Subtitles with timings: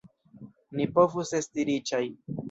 [0.79, 2.01] Ni povus esti riĉaj!